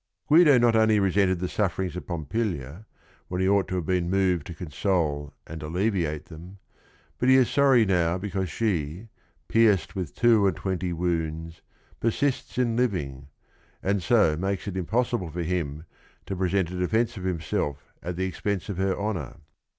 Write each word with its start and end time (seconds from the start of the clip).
Guido 0.27 0.57
not 0.57 0.75
only 0.75 0.99
resented 0.99 1.37
the 1.37 1.47
sufferings 1.47 1.95
of 1.95 2.07
Pompilia, 2.07 2.87
when 3.27 3.39
he 3.39 3.47
ought 3.47 3.67
to 3.67 3.75
have 3.75 3.85
been 3.85 4.09
moved 4.09 4.47
to 4.47 4.55
console 4.55 5.31
and 5.45 5.61
alleviate 5.61 6.25
them, 6.25 6.57
but 7.19 7.29
he 7.29 7.35
is 7.35 7.47
sorry 7.47 7.85
now 7.85 8.17
because 8.17 8.49
she, 8.49 9.09
pierced 9.47 9.95
with 9.95 10.15
two 10.15 10.47
and 10.47 10.55
twenty 10.57 10.91
wounds, 10.91 11.61
persists 11.99 12.57
in 12.57 12.75
living, 12.75 13.27
and 13.83 14.01
so 14.01 14.35
makes 14.35 14.67
it 14.67 14.75
impossible 14.75 15.29
for 15.29 15.43
him 15.43 15.85
to 16.25 16.35
present 16.35 16.71
a 16.71 16.79
defence 16.79 17.15
of 17.15 17.23
himself 17.23 17.93
at 18.01 18.15
the 18.15 18.27
ex 18.27 18.39
pense 18.41 18.69
of 18.69 18.77
her 18.77 18.97
honor. 18.97 19.35